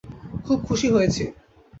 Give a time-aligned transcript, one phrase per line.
[0.45, 1.23] খুব খুশি হয়েছি।